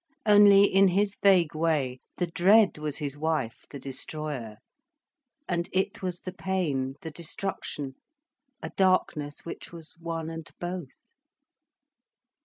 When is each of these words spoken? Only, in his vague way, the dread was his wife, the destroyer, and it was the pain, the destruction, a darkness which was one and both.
Only, 0.25 0.63
in 0.63 0.87
his 0.87 1.15
vague 1.21 1.53
way, 1.53 1.99
the 2.17 2.25
dread 2.25 2.79
was 2.79 2.97
his 2.97 3.19
wife, 3.19 3.65
the 3.69 3.79
destroyer, 3.79 4.57
and 5.47 5.69
it 5.71 6.01
was 6.01 6.21
the 6.21 6.33
pain, 6.33 6.95
the 7.03 7.11
destruction, 7.11 7.93
a 8.63 8.71
darkness 8.71 9.45
which 9.45 9.71
was 9.71 9.93
one 9.99 10.31
and 10.31 10.49
both. 10.59 11.11